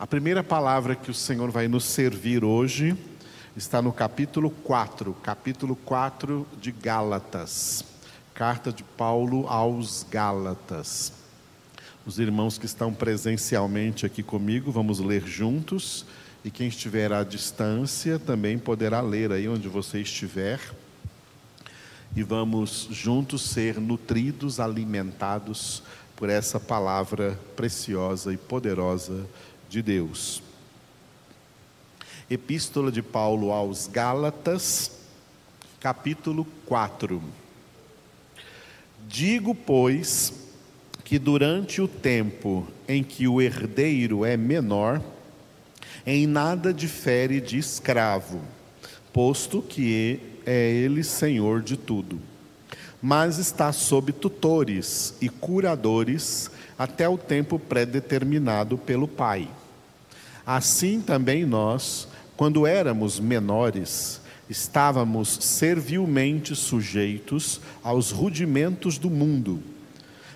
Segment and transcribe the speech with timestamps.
[0.00, 2.96] A primeira palavra que o Senhor vai nos servir hoje
[3.54, 7.84] está no capítulo 4, capítulo 4 de Gálatas,
[8.32, 11.12] carta de Paulo aos Gálatas.
[12.06, 16.06] Os irmãos que estão presencialmente aqui comigo, vamos ler juntos,
[16.42, 20.60] e quem estiver à distância também poderá ler aí onde você estiver.
[22.16, 25.82] E vamos juntos ser nutridos, alimentados
[26.16, 29.26] por essa palavra preciosa e poderosa
[29.70, 30.42] de Deus.
[32.28, 34.90] Epístola de Paulo aos Gálatas,
[35.78, 37.22] capítulo 4.
[39.06, 40.32] Digo, pois,
[41.04, 45.00] que durante o tempo em que o herdeiro é menor,
[46.04, 48.40] em nada difere de escravo,
[49.12, 52.20] posto que é ele senhor de tudo,
[53.00, 59.48] mas está sob tutores e curadores até o tempo pré-determinado pelo Pai.
[60.52, 69.62] Assim também nós, quando éramos menores, estávamos servilmente sujeitos aos rudimentos do mundo.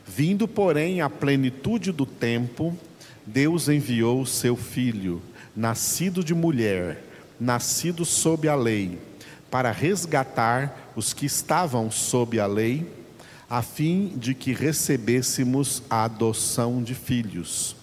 [0.06, 2.78] Vindo, porém, à plenitude do tempo,
[3.26, 5.20] Deus enviou o seu Filho,
[5.56, 7.02] nascido de mulher,
[7.40, 9.00] nascido sob a lei,
[9.50, 12.88] para resgatar os que estavam sob a lei,
[13.50, 17.74] a fim de que recebêssemos a adoção de filhos.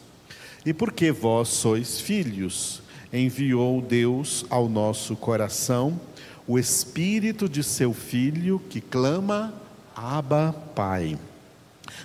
[0.66, 2.82] E porque vós sois filhos,
[3.12, 6.00] enviou Deus ao nosso coração
[6.48, 9.54] o Espírito de seu Filho que clama,
[9.96, 11.18] Abba, Pai.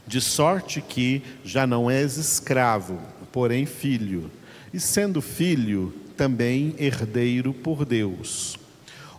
[0.06, 2.98] De sorte que já não és escravo,
[3.30, 4.30] porém filho,
[4.72, 8.56] e sendo filho, também herdeiro por Deus.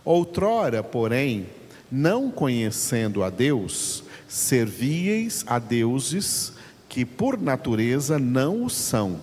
[0.04, 1.46] Outrora, porém,
[1.90, 6.52] não conhecendo a Deus, servíeis a deuses
[6.98, 9.20] que por natureza não o são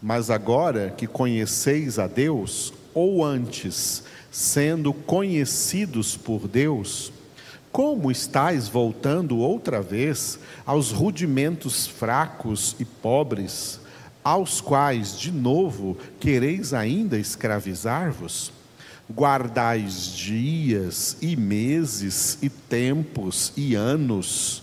[0.00, 7.10] mas agora que conheceis a Deus, ou antes, sendo conhecidos por Deus,
[7.72, 13.80] como estáis voltando outra vez aos rudimentos fracos e pobres,
[14.22, 18.52] aos quais de novo quereis ainda escravizar-vos?
[19.10, 24.62] Guardais dias e meses e tempos e anos.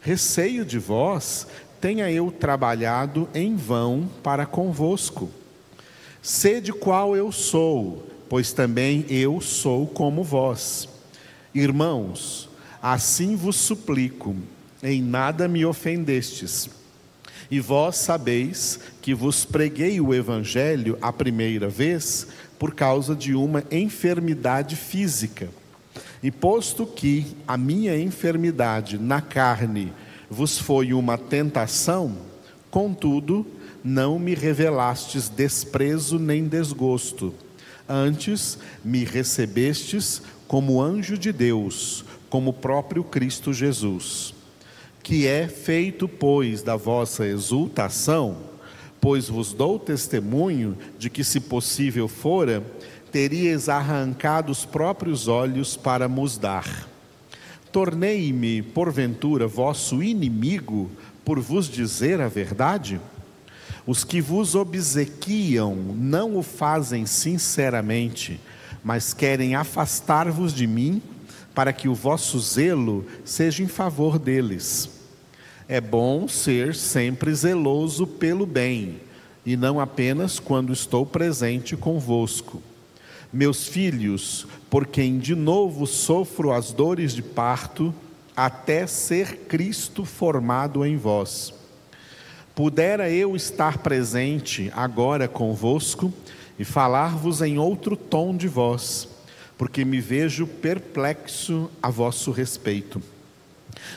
[0.00, 1.46] Receio de vós
[1.80, 5.30] tenha eu trabalhado em vão para convosco.
[6.22, 10.88] Sede qual eu sou, pois também eu sou como vós.
[11.54, 12.48] Irmãos,
[12.82, 14.34] assim vos suplico,
[14.82, 16.68] em nada me ofendestes.
[17.50, 22.26] E vós sabeis que vos preguei o Evangelho a primeira vez
[22.58, 25.48] por causa de uma enfermidade física.
[26.22, 29.92] E posto que a minha enfermidade na carne
[30.30, 32.16] vos foi uma tentação,
[32.70, 33.46] contudo,
[33.82, 37.32] não me revelastes desprezo nem desgosto.
[37.88, 44.34] Antes me recebestes como anjo de Deus, como próprio Cristo Jesus.
[45.02, 48.38] Que é feito, pois, da vossa exultação,
[49.00, 52.64] pois vos dou testemunho de que, se possível fora,
[53.12, 56.88] teríeis arrancado os próprios olhos para nos dar.
[57.72, 60.90] Tornei-me, porventura, vosso inimigo
[61.24, 63.00] por vos dizer a verdade?
[63.86, 68.40] Os que vos obsequiam não o fazem sinceramente,
[68.82, 71.02] mas querem afastar-vos de mim,
[71.54, 74.90] para que o vosso zelo seja em favor deles.
[75.68, 79.00] É bom ser sempre zeloso pelo bem,
[79.44, 82.62] e não apenas quando estou presente convosco.
[83.32, 87.94] Meus filhos, por quem de novo sofro as dores de parto,
[88.36, 91.52] até ser Cristo formado em vós.
[92.54, 96.12] Pudera eu estar presente agora convosco
[96.58, 99.08] e falar-vos em outro tom de voz,
[99.58, 103.02] porque me vejo perplexo a vosso respeito.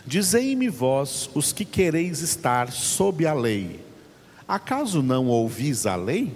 [0.05, 3.79] Dizei-me vós, os que quereis estar sob a lei,
[4.47, 6.35] acaso não ouvis a lei?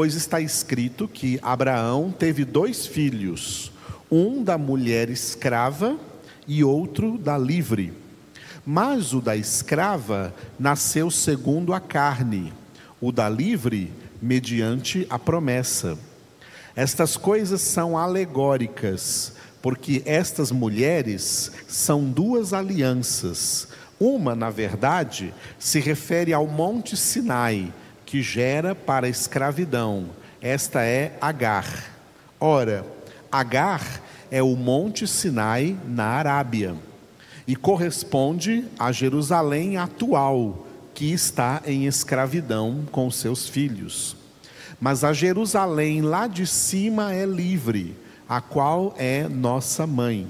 [0.00, 3.70] Pois está escrito que Abraão teve dois filhos,
[4.10, 5.98] um da mulher escrava
[6.48, 7.92] e outro da livre.
[8.64, 12.50] Mas o da escrava nasceu segundo a carne,
[12.98, 13.92] o da livre,
[14.22, 15.98] mediante a promessa.
[16.74, 23.68] Estas coisas são alegóricas, porque estas mulheres são duas alianças.
[24.00, 27.70] Uma, na verdade, se refere ao Monte Sinai,
[28.10, 30.06] que gera para a escravidão.
[30.42, 31.92] Esta é Agar.
[32.40, 32.84] Ora,
[33.30, 34.02] Agar
[34.32, 36.74] é o Monte Sinai na Arábia
[37.46, 44.16] e corresponde a Jerusalém atual, que está em escravidão com seus filhos.
[44.80, 47.94] Mas a Jerusalém lá de cima é livre,
[48.28, 50.26] a qual é nossa mãe.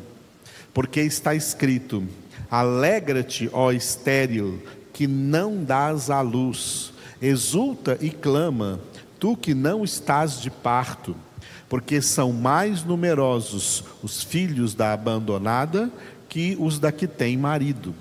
[0.74, 2.06] Porque está escrito:
[2.50, 4.62] Alegra-te, ó estéril,
[4.92, 8.80] que não dás à luz, exulta e clama,
[9.18, 11.14] tu que não estás de parto,
[11.68, 15.90] porque são mais numerosos os filhos da abandonada
[16.28, 17.94] que os da que tem marido.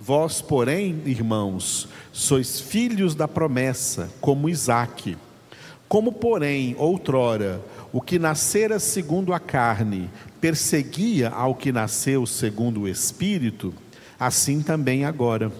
[0.00, 5.16] Vós, porém, irmãos, sois filhos da promessa, como Isaque.
[5.88, 7.60] Como, porém, outrora,
[7.92, 10.10] o que nascera segundo a carne
[10.40, 13.74] perseguia ao que nasceu segundo o Espírito,
[14.20, 15.50] assim também agora.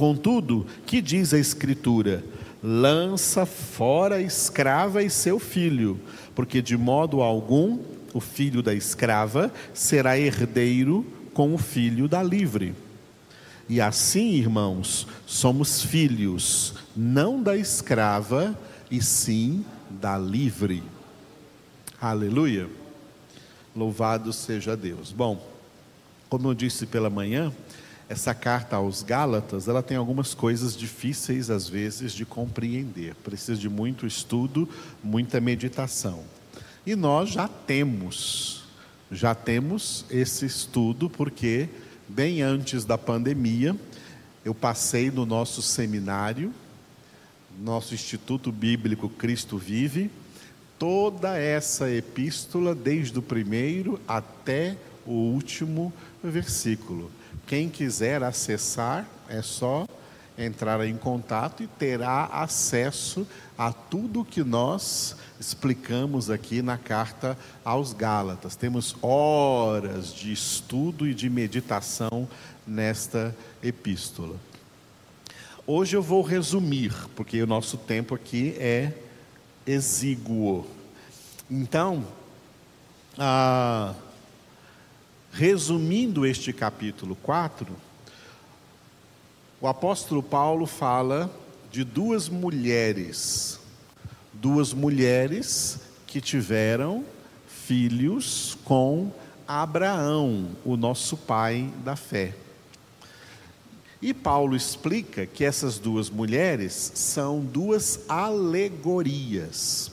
[0.00, 2.24] Contudo, que diz a Escritura?
[2.62, 6.00] Lança fora a escrava e seu filho,
[6.34, 7.80] porque de modo algum
[8.14, 11.04] o filho da escrava será herdeiro
[11.34, 12.74] com o filho da livre.
[13.68, 18.58] E assim, irmãos, somos filhos, não da escrava,
[18.90, 19.62] e sim
[20.00, 20.82] da livre.
[22.00, 22.70] Aleluia.
[23.76, 25.12] Louvado seja Deus.
[25.12, 25.46] Bom,
[26.30, 27.52] como eu disse pela manhã,
[28.10, 33.14] essa carta aos Gálatas, ela tem algumas coisas difíceis às vezes de compreender.
[33.14, 34.68] Precisa de muito estudo,
[35.00, 36.24] muita meditação.
[36.84, 38.64] E nós já temos,
[39.12, 41.68] já temos esse estudo porque
[42.08, 43.76] bem antes da pandemia,
[44.44, 46.52] eu passei no nosso seminário,
[47.62, 50.10] nosso Instituto Bíblico Cristo Vive,
[50.76, 54.76] toda essa epístola, desde o primeiro até
[55.06, 55.92] o último
[56.24, 57.08] versículo.
[57.46, 59.86] Quem quiser acessar, é só
[60.38, 63.26] entrar em contato e terá acesso
[63.58, 68.56] a tudo que nós explicamos aqui na carta aos Gálatas.
[68.56, 72.28] Temos horas de estudo e de meditação
[72.66, 74.36] nesta epístola.
[75.66, 78.92] Hoje eu vou resumir, porque o nosso tempo aqui é
[79.66, 80.66] exíguo.
[81.50, 82.04] Então,
[83.18, 83.94] ah,
[85.30, 87.66] resumindo este capítulo 4,
[89.60, 91.30] o apóstolo Paulo fala
[91.70, 93.60] de duas mulheres,
[94.32, 97.04] duas mulheres que tiveram
[97.46, 99.12] filhos com
[99.46, 102.34] Abraão, o nosso pai da fé.
[104.02, 109.92] E Paulo explica que essas duas mulheres são duas alegorias.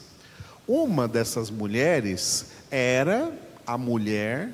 [0.65, 3.31] Uma dessas mulheres era
[3.65, 4.49] a mulher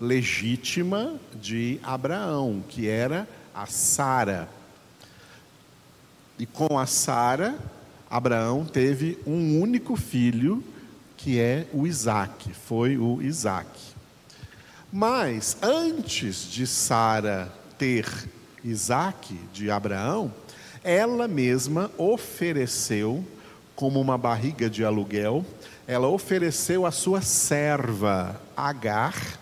[0.00, 4.48] legítima de Abraão, que era a Sara.
[6.38, 7.58] E com a Sara,
[8.08, 10.62] Abraão teve um único filho,
[11.16, 13.68] que é o Isaac, foi o Isaac.
[14.92, 18.06] Mas antes de Sara ter
[18.64, 20.32] Isaac, de Abraão,
[20.82, 23.24] ela mesma ofereceu,
[23.74, 25.44] como uma barriga de aluguel,
[25.86, 29.38] ela ofereceu a sua serva, Agar,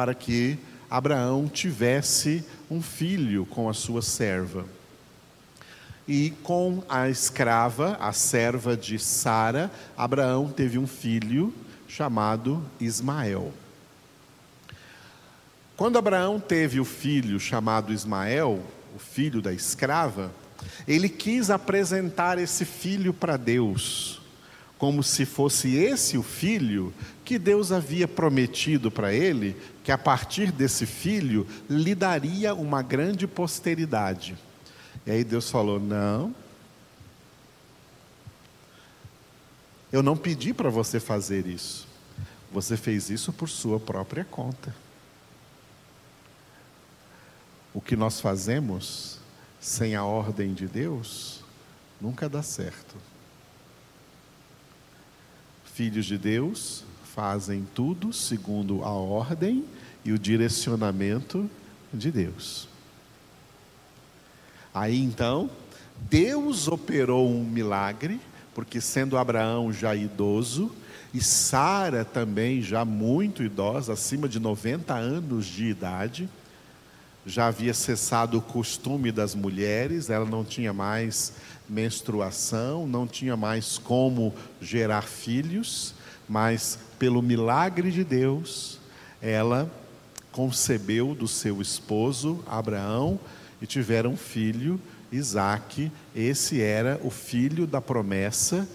[0.00, 0.58] para que
[0.88, 4.64] Abraão tivesse um filho com a sua serva.
[6.08, 11.52] E com a escrava, a serva de Sara, Abraão teve um filho
[11.86, 13.52] chamado Ismael.
[15.76, 18.58] Quando Abraão teve o filho chamado Ismael,
[18.96, 20.32] o filho da escrava,
[20.88, 24.19] ele quis apresentar esse filho para Deus,
[24.80, 26.90] como se fosse esse o filho
[27.22, 29.54] que Deus havia prometido para ele,
[29.84, 34.38] que a partir desse filho lhe daria uma grande posteridade.
[35.04, 36.34] E aí Deus falou: Não,
[39.92, 41.86] eu não pedi para você fazer isso,
[42.50, 44.74] você fez isso por sua própria conta.
[47.74, 49.18] O que nós fazemos
[49.60, 51.44] sem a ordem de Deus
[52.00, 52.96] nunca dá certo.
[55.80, 56.84] Filhos de Deus
[57.14, 59.64] fazem tudo segundo a ordem
[60.04, 61.48] e o direcionamento
[61.90, 62.68] de Deus.
[64.74, 65.48] Aí então,
[65.96, 68.20] Deus operou um milagre,
[68.54, 70.70] porque sendo Abraão já idoso
[71.14, 76.28] e Sara também já muito idosa, acima de 90 anos de idade,
[77.26, 81.32] já havia cessado o costume das mulheres, ela não tinha mais
[81.68, 85.94] menstruação, não tinha mais como gerar filhos,
[86.28, 88.78] mas pelo milagre de Deus,
[89.20, 89.70] ela
[90.32, 93.18] concebeu do seu esposo Abraão
[93.60, 94.80] e tiveram um filho,
[95.12, 95.90] Isaque.
[96.14, 98.68] Esse era o filho da promessa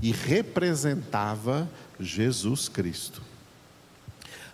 [0.00, 3.22] e representava Jesus Cristo.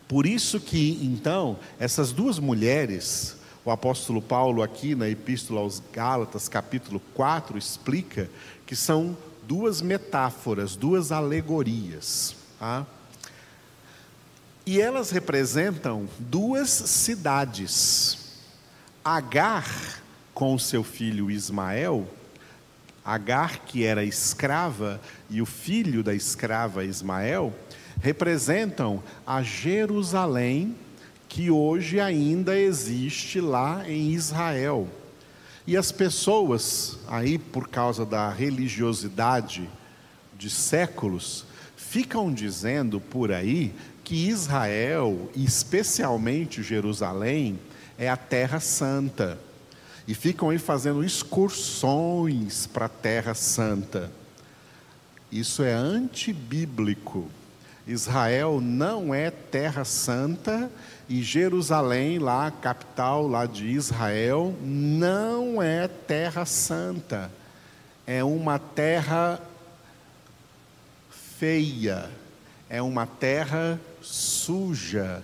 [0.07, 6.49] Por isso que, então, essas duas mulheres, o apóstolo Paulo aqui na Epístola aos Gálatas,
[6.49, 8.29] capítulo 4, explica
[8.67, 12.37] que são duas metáforas, duas alegorias.
[12.59, 12.87] Tá?
[14.67, 18.19] E elas representam duas cidades.
[19.05, 22.09] Agar com seu filho Ismael,
[23.05, 27.53] Agar, que era escrava, e o filho da escrava Ismael,
[28.05, 30.77] representam a Jerusalém
[31.27, 34.87] que hoje ainda existe lá em Israel.
[35.67, 39.67] E as pessoas, aí por causa da religiosidade
[40.37, 41.47] de séculos,
[41.79, 43.73] ficam dizendo por aí
[44.05, 47.59] que Israel, especialmente Jerusalém,
[47.97, 49.39] é a terra santa.
[50.07, 54.13] E ficam aí fazendo excursões para a terra santa.
[55.33, 57.31] Isso é antibíblico.
[57.87, 60.71] Israel não é terra santa
[61.09, 67.31] e Jerusalém, lá, capital lá de Israel, não é terra santa.
[68.07, 69.41] É uma terra
[71.39, 72.11] feia,
[72.71, 75.23] é uma terra suja,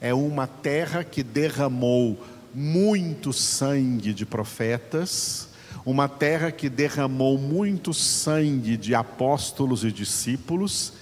[0.00, 5.48] é uma terra que derramou muito sangue de profetas,
[5.84, 10.92] uma terra que derramou muito sangue de apóstolos e discípulos,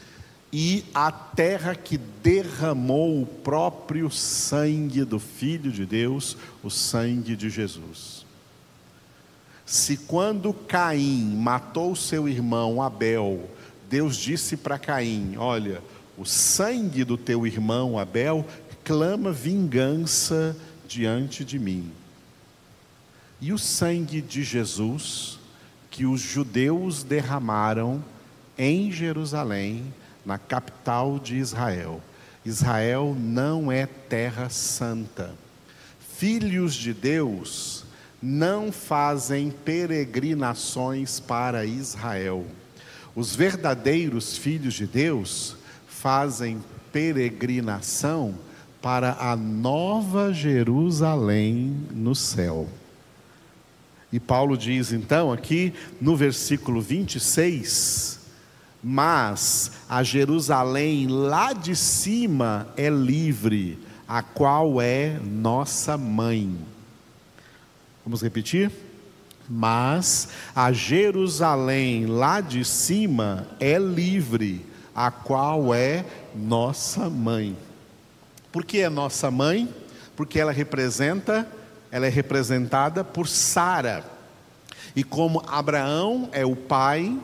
[0.56, 7.50] e a terra que derramou o próprio sangue do Filho de Deus, o sangue de
[7.50, 8.25] Jesus.
[9.66, 13.50] Se quando Caim matou seu irmão Abel,
[13.90, 15.82] Deus disse para Caim: Olha,
[16.16, 18.46] o sangue do teu irmão Abel
[18.84, 20.56] clama vingança
[20.87, 21.90] diante de mim.
[23.40, 25.37] E o sangue de Jesus,
[25.90, 28.04] que os judeus derramaram
[28.56, 29.92] em Jerusalém,
[30.24, 32.00] na capital de Israel.
[32.44, 35.32] Israel não é terra santa.
[36.16, 37.84] Filhos de Deus
[38.22, 42.44] não fazem peregrinações para Israel.
[43.14, 46.62] Os verdadeiros filhos de Deus fazem
[46.92, 48.34] peregrinação
[48.80, 52.68] para a nova Jerusalém no céu.
[54.12, 58.20] E Paulo diz então aqui no versículo 26,
[58.84, 66.54] mas a Jerusalém lá de cima é livre, a qual é nossa mãe.
[68.04, 68.70] Vamos repetir?
[69.48, 77.56] Mas a Jerusalém lá de cima é livre, a qual é nossa mãe.
[78.52, 79.66] Por que é nossa mãe?
[80.14, 81.48] Porque ela representa,
[81.90, 84.04] ela é representada por Sara.
[84.94, 87.18] E como Abraão é o pai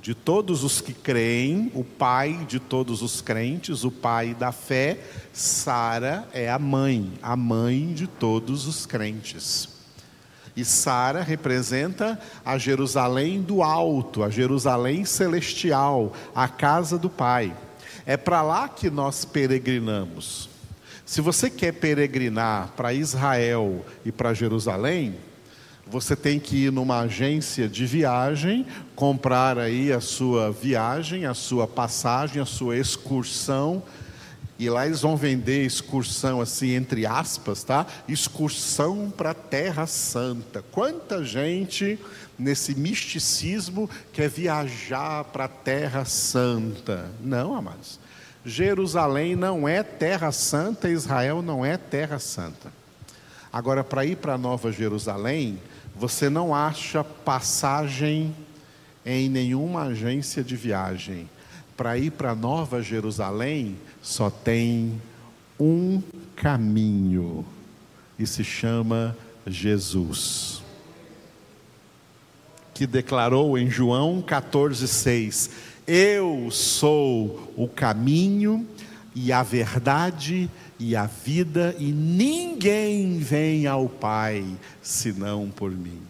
[0.00, 4.98] de todos os que creem, o pai de todos os crentes, o pai da fé,
[5.32, 9.68] Sara é a mãe, a mãe de todos os crentes.
[10.56, 17.54] E Sara representa a Jerusalém do alto, a Jerusalém celestial, a casa do Pai.
[18.06, 20.48] É para lá que nós peregrinamos.
[21.04, 25.16] Se você quer peregrinar para Israel e para Jerusalém,
[25.86, 31.66] você tem que ir numa agência de viagem, comprar aí a sua viagem, a sua
[31.66, 33.82] passagem, a sua excursão
[34.58, 37.86] e lá eles vão vender excursão assim, entre aspas, tá?
[38.08, 40.64] Excursão para a Terra Santa.
[40.72, 41.98] Quanta gente
[42.38, 47.10] nesse misticismo quer viajar para a Terra Santa?
[47.20, 48.00] Não, amados.
[48.46, 52.72] Jerusalém não é Terra Santa, Israel não é Terra Santa.
[53.52, 55.60] Agora, para ir para Nova Jerusalém,
[55.98, 58.34] você não acha passagem
[59.04, 61.28] em nenhuma agência de viagem
[61.76, 65.00] para ir para Nova Jerusalém, só tem
[65.60, 66.02] um
[66.34, 67.44] caminho
[68.18, 70.62] e se chama Jesus.
[72.74, 75.50] Que declarou em João 14,6:
[75.86, 78.66] Eu sou o caminho
[79.14, 84.44] e a verdade e a vida, e ninguém vem ao Pai
[84.82, 86.00] senão por mim.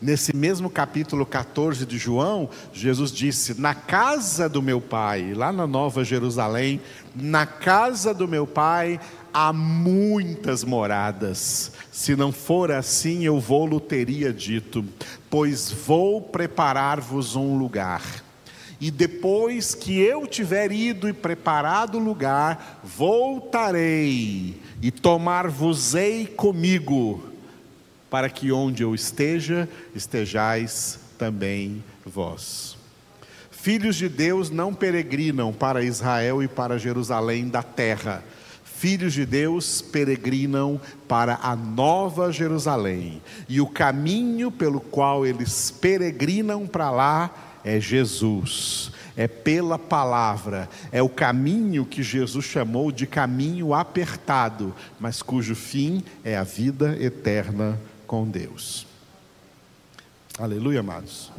[0.00, 5.66] Nesse mesmo capítulo 14 de João, Jesus disse: Na casa do meu pai, lá na
[5.66, 6.80] Nova Jerusalém,
[7.14, 9.00] na casa do meu pai
[9.32, 11.72] há muitas moradas.
[11.90, 14.84] Se não for assim, eu vou-lo teria dito,
[15.30, 18.25] pois vou preparar-vos um lugar.
[18.80, 27.22] E depois que eu tiver ido e preparado o lugar, voltarei e tomar-vos-ei comigo
[28.10, 32.76] para que onde eu esteja, estejais também vós.
[33.50, 38.22] Filhos de Deus não peregrinam para Israel e para Jerusalém da terra.
[38.62, 43.20] Filhos de Deus peregrinam para a nova Jerusalém.
[43.48, 51.02] E o caminho pelo qual eles peregrinam para lá é Jesus, é pela palavra, é
[51.02, 57.76] o caminho que Jesus chamou de caminho apertado, mas cujo fim é a vida eterna
[58.06, 58.86] com Deus.
[60.38, 61.32] Aleluia, amados.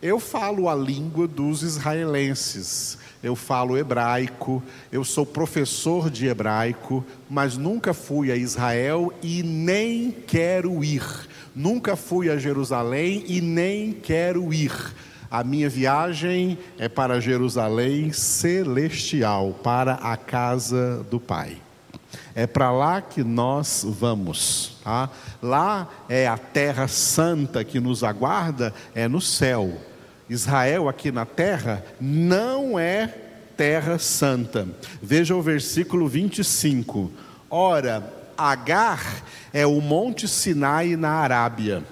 [0.00, 4.62] Eu falo a língua dos israelenses, eu falo hebraico,
[4.92, 11.02] eu sou professor de hebraico, mas nunca fui a Israel e nem quero ir.
[11.52, 14.72] Nunca fui a Jerusalém e nem quero ir.
[15.28, 21.56] A minha viagem é para Jerusalém celestial, para a casa do Pai.
[22.38, 24.76] É para lá que nós vamos.
[24.84, 25.10] Tá?
[25.42, 29.76] Lá é a terra santa que nos aguarda, é no céu.
[30.30, 33.08] Israel aqui na terra não é
[33.56, 34.68] terra santa.
[35.02, 37.10] Veja o versículo 25.
[37.50, 41.82] Ora, Agar é o Monte Sinai na Arábia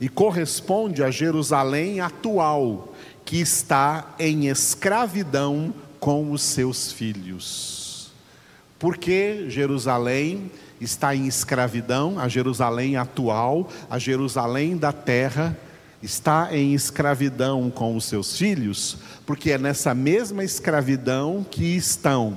[0.00, 2.94] e corresponde a Jerusalém atual,
[3.24, 7.75] que está em escravidão com os seus filhos.
[8.78, 12.18] Por que Jerusalém está em escravidão?
[12.18, 15.56] A Jerusalém atual, a Jerusalém da terra,
[16.02, 22.36] está em escravidão com os seus filhos, porque é nessa mesma escravidão que estão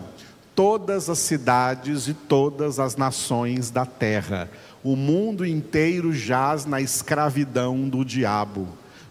[0.55, 4.49] todas as cidades e todas as nações da terra.
[4.83, 8.67] O mundo inteiro jaz na escravidão do diabo,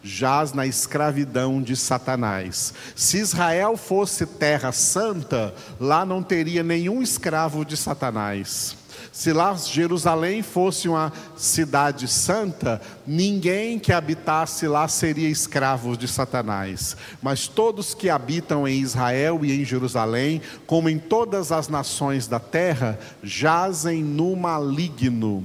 [0.08, 2.72] jaz na escravidão de Satanás.
[2.96, 8.76] Se Israel fosse terra santa, lá não teria nenhum escravo de Satanás.
[9.12, 16.96] Se lá Jerusalém fosse uma cidade santa, ninguém que habitasse lá seria escravo de Satanás.
[17.22, 22.40] Mas todos que habitam em Israel e em Jerusalém, como em todas as nações da
[22.40, 25.44] terra, jazem no maligno.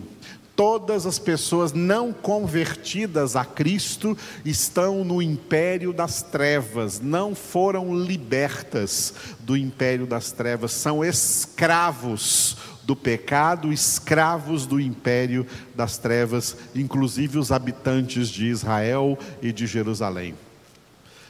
[0.55, 9.15] Todas as pessoas não convertidas a Cristo estão no império das trevas, não foram libertas
[9.39, 17.51] do império das trevas, são escravos do pecado, escravos do império das trevas, inclusive os
[17.51, 20.35] habitantes de Israel e de Jerusalém.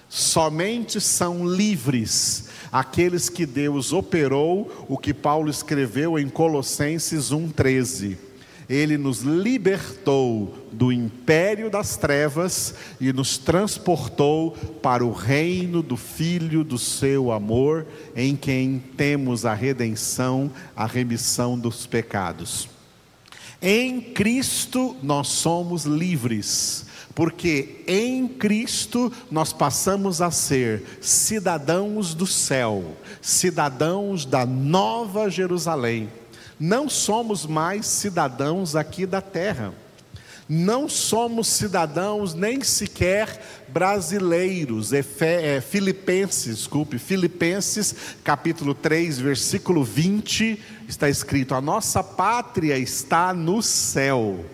[0.10, 8.33] Somente são livres aqueles que Deus operou, o que Paulo escreveu em Colossenses 1,13
[8.74, 16.64] ele nos libertou do império das trevas e nos transportou para o reino do Filho
[16.64, 22.68] do seu amor, em quem temos a redenção, a remissão dos pecados.
[23.62, 32.98] Em Cristo nós somos livres, porque em Cristo nós passamos a ser cidadãos do céu,
[33.22, 36.10] cidadãos da nova Jerusalém
[36.66, 39.74] não somos mais cidadãos aqui da terra.
[40.48, 44.94] Não somos cidadãos nem sequer brasileiros.
[44.94, 53.62] É, Filipenses, desculpe, Filipenses capítulo 3, versículo 20, está escrito: A nossa pátria está no
[53.62, 54.46] céu.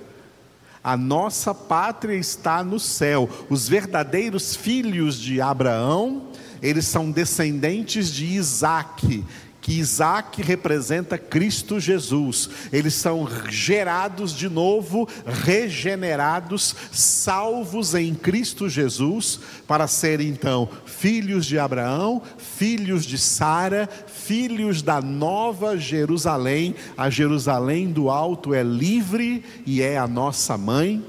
[0.83, 3.29] A nossa pátria está no céu.
[3.51, 6.23] Os verdadeiros filhos de Abraão,
[6.59, 9.23] eles são descendentes de Isaac,
[9.61, 12.49] que Isaac representa Cristo Jesus.
[12.71, 21.59] Eles são gerados de novo, regenerados, salvos em Cristo Jesus, para serem então filhos de
[21.59, 26.75] Abraão, filhos de Sara, filhos da nova Jerusalém.
[26.97, 31.03] A Jerusalém do alto é livre e é a nossa mãe.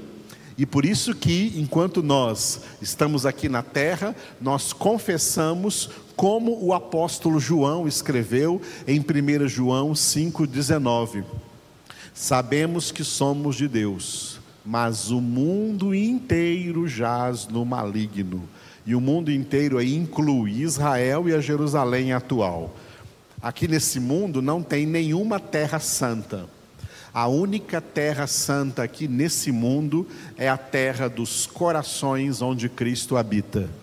[0.57, 5.89] E por isso que, enquanto nós estamos aqui na terra, nós confessamos
[6.21, 11.23] como o apóstolo João escreveu em 1 João 5,19:
[12.13, 18.47] Sabemos que somos de Deus, mas o mundo inteiro jaz no maligno.
[18.85, 22.75] E o mundo inteiro aí inclui Israel e a Jerusalém atual.
[23.41, 26.47] Aqui nesse mundo não tem nenhuma terra santa.
[27.11, 30.05] A única terra santa aqui nesse mundo
[30.37, 33.80] é a terra dos corações onde Cristo habita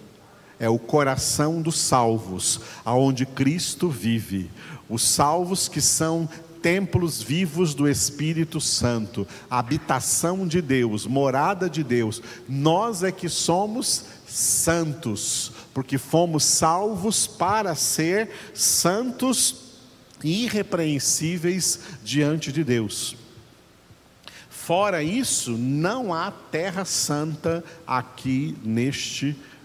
[0.59, 4.51] é o coração dos salvos, aonde Cristo vive.
[4.89, 6.29] Os salvos que são
[6.61, 12.21] templos vivos do Espírito Santo, habitação de Deus, morada de Deus.
[12.49, 19.69] Nós é que somos santos, porque fomos salvos para ser santos
[20.25, 23.17] e irrepreensíveis diante de Deus.
[24.51, 29.58] Fora isso, não há terra santa aqui neste mundo.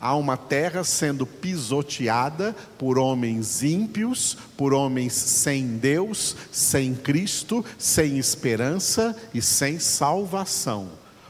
[0.00, 8.18] Há uma terra sendo pisoteada por homens ímpios, por homens sem Deus, sem Cristo, sem
[8.18, 10.88] esperança e sem salvação.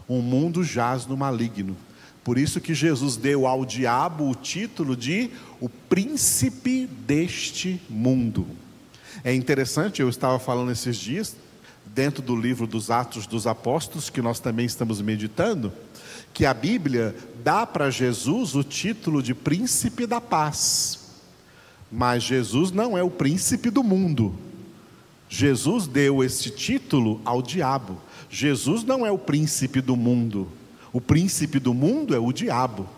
[0.09, 1.77] O mundo jaz no maligno.
[2.25, 8.47] Por isso que Jesus deu ao diabo o título de o príncipe deste mundo.
[9.23, 11.37] É interessante, eu estava falando esses dias,
[11.87, 15.73] dentro do livro dos Atos dos Apóstolos, que nós também estamos meditando,
[16.33, 21.01] que a Bíblia dá para Jesus o título de príncipe da paz.
[21.91, 24.35] Mas Jesus não é o príncipe do mundo.
[25.29, 27.99] Jesus deu esse título ao diabo.
[28.31, 30.49] Jesus não é o príncipe do mundo.
[30.93, 32.89] O príncipe do mundo é o diabo.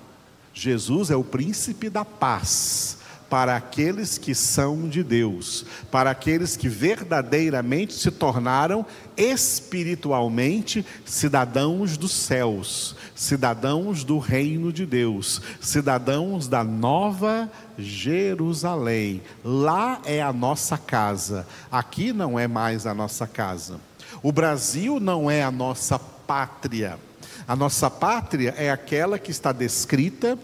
[0.53, 2.99] Jesus é o príncipe da paz
[3.35, 12.13] para aqueles que são de Deus, para aqueles que verdadeiramente se tornaram espiritualmente cidadãos dos
[12.13, 19.21] céus, cidadãos do reino de Deus, cidadãos da nova Jerusalém.
[19.45, 23.81] Lá é a nossa casa, aqui não é mais a nossa casa.
[24.23, 27.01] O Brasil não é a nossa pátria.
[27.49, 30.39] A nossa pátria é aquela que está descrita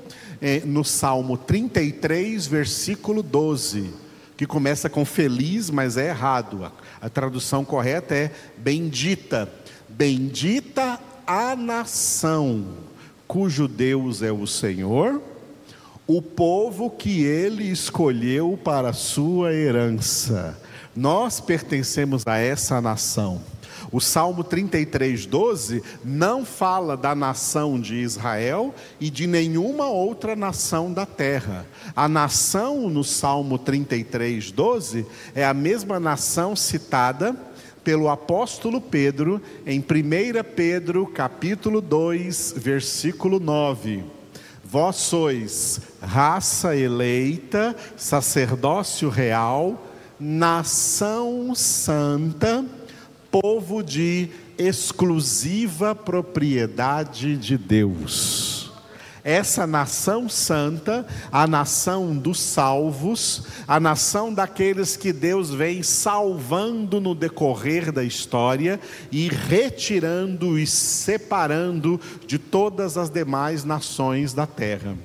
[0.64, 3.90] no Salmo 33, versículo 12,
[4.36, 6.70] que começa com feliz, mas é errado.
[7.00, 9.52] A, tradução correta é bendita.
[9.88, 12.64] Bendita a nação
[13.30, 15.22] cujo Deus é o Senhor,
[16.04, 20.58] o povo que ele escolheu para sua herança.
[20.96, 23.40] Nós pertencemos a essa nação.
[23.92, 30.92] O Salmo 33, 12 não fala da nação de Israel e de nenhuma outra nação
[30.92, 31.66] da terra.
[31.96, 37.34] A nação no Salmo 33, 12 é a mesma nação citada
[37.82, 39.84] pelo apóstolo Pedro em 1
[40.54, 44.04] Pedro capítulo 2, versículo 9.
[44.62, 49.84] Vós sois raça eleita, sacerdócio real,
[50.20, 52.64] nação santa,
[53.30, 58.70] povo de exclusiva propriedade de Deus.
[59.22, 67.14] Essa nação santa, a nação dos salvos, a nação daqueles que Deus vem salvando no
[67.14, 68.80] decorrer da história
[69.12, 74.96] e retirando e separando de todas as demais nações da terra.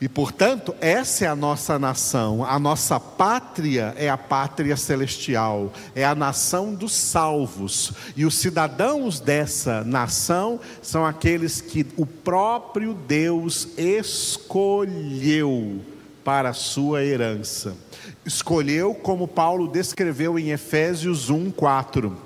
[0.00, 6.06] E portanto, essa é a nossa nação, a nossa pátria é a pátria celestial, é
[6.06, 7.92] a nação dos salvos.
[8.16, 15.82] E os cidadãos dessa nação são aqueles que o próprio Deus escolheu
[16.24, 17.76] para a sua herança.
[18.24, 22.16] Escolheu, como Paulo descreveu em Efésios 1, 4.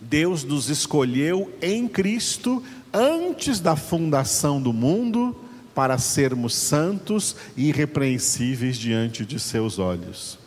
[0.00, 2.60] Deus nos escolheu em Cristo
[2.92, 5.36] antes da fundação do mundo
[5.74, 10.38] para sermos santos e irrepreensíveis diante de seus olhos.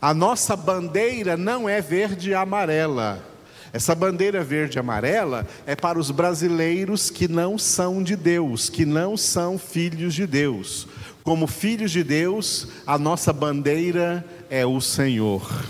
[0.00, 3.24] A nossa bandeira não é verde e amarela.
[3.72, 8.86] Essa bandeira verde e amarela é para os brasileiros que não são de Deus, que
[8.86, 10.86] não são filhos de Deus.
[11.22, 15.66] Como filhos de Deus, a nossa bandeira é o Senhor.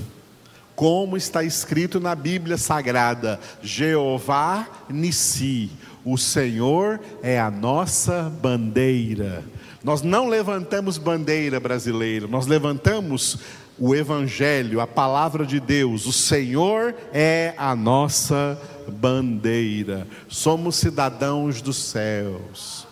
[0.76, 5.72] Como está escrito na Bíblia Sagrada, Jeová Nissi,
[6.12, 9.44] o Senhor é a nossa bandeira.
[9.84, 13.38] Nós não levantamos bandeira brasileira, nós levantamos
[13.78, 16.06] o Evangelho, a palavra de Deus.
[16.06, 20.06] O Senhor é a nossa bandeira.
[20.28, 22.86] Somos cidadãos dos céus.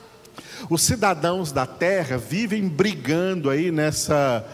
[0.69, 4.47] Os cidadãos da terra vivem brigando aí nessa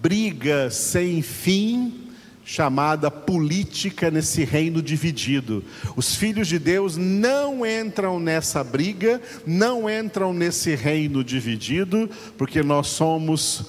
[0.00, 2.03] briga sem fim
[2.44, 5.64] chamada política nesse reino dividido.
[5.96, 12.88] Os filhos de Deus não entram nessa briga, não entram nesse reino dividido, porque nós
[12.88, 13.66] somos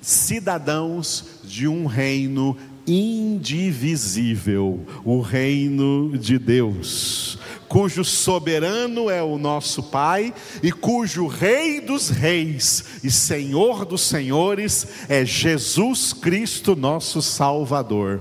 [0.00, 2.56] cidadãos de um reino
[2.86, 7.38] indivisível, o reino de Deus
[7.72, 14.86] cujo soberano é o nosso Pai e cujo Rei dos Reis e Senhor dos Senhores
[15.08, 18.20] é Jesus Cristo, nosso Salvador.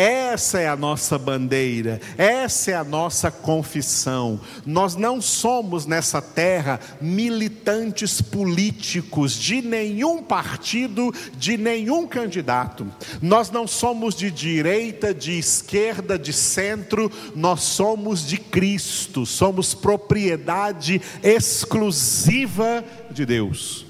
[0.00, 4.40] Essa é a nossa bandeira, essa é a nossa confissão.
[4.64, 12.90] Nós não somos nessa terra militantes políticos de nenhum partido, de nenhum candidato.
[13.20, 20.98] Nós não somos de direita, de esquerda, de centro, nós somos de Cristo, somos propriedade
[21.22, 23.84] exclusiva de Deus.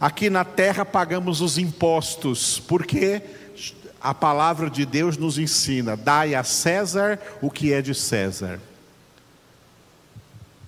[0.00, 3.20] Aqui na terra pagamos os impostos, por quê?
[4.00, 8.60] A palavra de Deus nos ensina: dai a César o que é de César,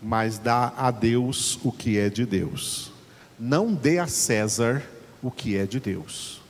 [0.03, 2.90] mas dá a Deus o que é de Deus.
[3.38, 4.83] Não dê a César
[5.23, 6.40] o que é de Deus,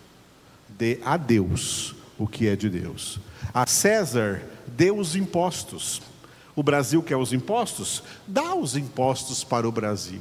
[0.69, 3.19] dê a Deus o que é de Deus.
[3.53, 6.03] A César dê os impostos.
[6.55, 8.03] O Brasil quer os impostos?
[8.27, 10.21] Dá os impostos para o Brasil.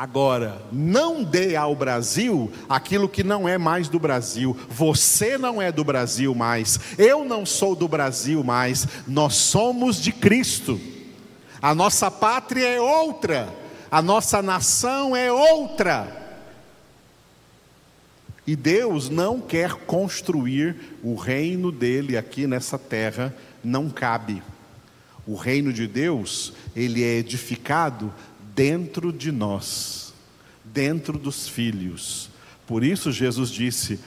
[0.00, 4.56] Agora, não dê ao Brasil aquilo que não é mais do Brasil.
[4.70, 6.80] Você não é do Brasil mais.
[6.96, 8.88] Eu não sou do Brasil mais.
[9.06, 10.80] Nós somos de Cristo.
[11.60, 13.54] A nossa pátria é outra.
[13.90, 16.40] A nossa nação é outra.
[18.46, 24.42] E Deus não quer construir o reino dele aqui nessa terra, não cabe.
[25.26, 28.10] O reino de Deus, ele é edificado
[28.54, 30.12] dentro de nós,
[30.64, 32.30] dentro dos filhos.
[32.66, 33.98] Por isso Jesus disse: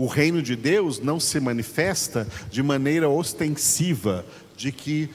[0.00, 4.24] o reino de Deus não se manifesta de maneira ostensiva,
[4.56, 5.10] de que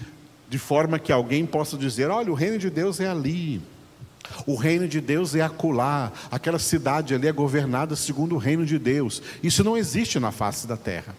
[0.48, 3.62] de forma que alguém possa dizer: olha, o reino de Deus é ali.
[4.46, 8.78] O reino de Deus é acolá, aquela cidade ali é governada segundo o reino de
[8.78, 9.22] Deus.
[9.42, 11.16] Isso não existe na face da terra.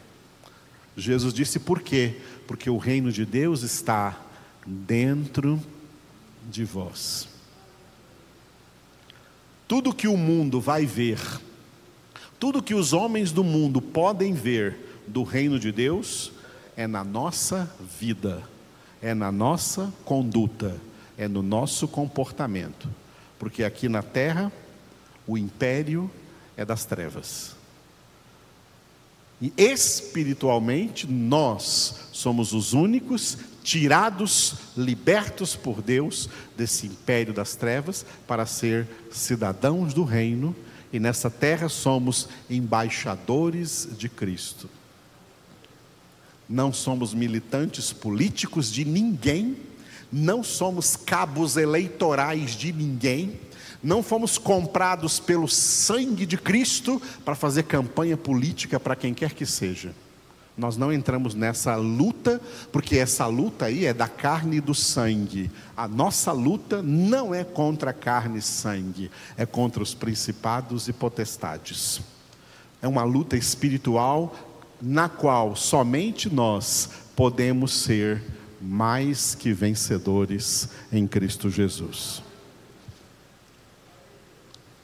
[0.96, 2.16] Jesus disse por quê?
[2.46, 4.16] Porque o reino de Deus está
[4.64, 5.60] dentro
[6.48, 7.35] de vós.
[9.68, 11.18] Tudo que o mundo vai ver,
[12.38, 16.32] tudo que os homens do mundo podem ver do reino de Deus,
[16.76, 18.42] é na nossa vida,
[19.00, 20.76] é na nossa conduta,
[21.16, 22.88] é no nosso comportamento.
[23.38, 24.52] Porque aqui na terra,
[25.26, 26.10] o império
[26.56, 27.56] é das trevas.
[29.40, 38.46] E espiritualmente, nós somos os únicos tirados, libertos por Deus desse império das trevas, para
[38.46, 40.54] ser cidadãos do reino,
[40.92, 44.70] e nessa terra somos embaixadores de Cristo.
[46.48, 49.56] Não somos militantes políticos de ninguém,
[50.12, 53.40] não somos cabos eleitorais de ninguém,
[53.82, 59.44] não fomos comprados pelo sangue de Cristo para fazer campanha política para quem quer que
[59.44, 59.92] seja.
[60.56, 62.40] Nós não entramos nessa luta,
[62.72, 65.50] porque essa luta aí é da carne e do sangue.
[65.76, 72.00] A nossa luta não é contra carne e sangue, é contra os principados e potestades.
[72.80, 74.34] É uma luta espiritual
[74.80, 78.22] na qual somente nós podemos ser
[78.60, 82.22] mais que vencedores em Cristo Jesus.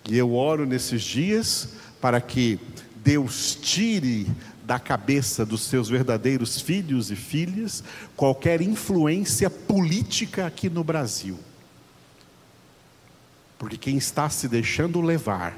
[0.08, 1.68] E eu oro nesses dias
[2.00, 2.58] para que
[2.96, 4.26] Deus tire
[4.64, 7.83] da cabeça dos seus verdadeiros filhos e filhas
[8.16, 11.38] qualquer influência política aqui no Brasil.
[13.59, 15.57] Porque quem está se deixando levar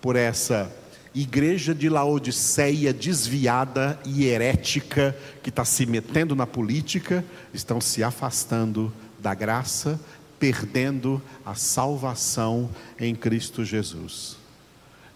[0.00, 0.70] por essa
[1.14, 8.92] igreja de Laodiceia desviada e herética que está se metendo na política, estão se afastando
[9.18, 9.98] da graça,
[10.38, 12.68] perdendo a salvação
[13.00, 14.36] em Cristo Jesus.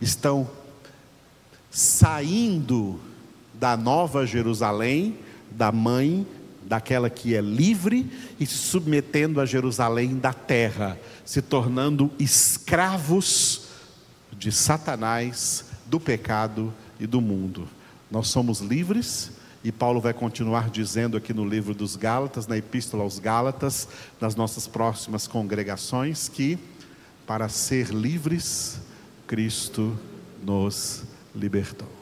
[0.01, 0.51] Estão
[1.71, 2.99] saindo
[3.61, 5.19] da nova Jerusalém,
[5.51, 6.27] da mãe,
[6.63, 13.67] daquela que é livre, e se submetendo a Jerusalém da terra, se tornando escravos
[14.33, 17.69] de Satanás, do pecado e do mundo.
[18.11, 23.03] Nós somos livres, e Paulo vai continuar dizendo aqui no livro dos Gálatas, na Epístola
[23.03, 26.59] aos Gálatas, nas nossas próximas congregações, que
[27.27, 28.81] para ser livres,
[29.27, 29.99] Cristo
[30.43, 31.03] nos
[31.35, 32.00] libertou.